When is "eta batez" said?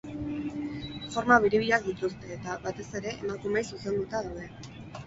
2.39-2.89